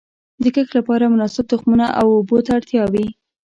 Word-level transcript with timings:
د 0.43 0.45
کښت 0.55 0.71
لپاره 0.77 1.11
مناسب 1.13 1.45
تخمونو 1.51 1.85
او 1.99 2.05
اوبو 2.17 2.37
ته 2.45 2.51
اړتیا 2.57 2.83
وي. 2.93 3.07